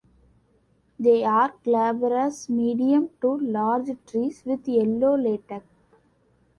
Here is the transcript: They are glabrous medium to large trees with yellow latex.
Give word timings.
They 0.99 1.23
are 1.23 1.53
glabrous 1.63 2.49
medium 2.49 3.11
to 3.21 3.37
large 3.39 3.95
trees 4.07 4.41
with 4.45 4.67
yellow 4.67 5.15
latex. 5.15 5.63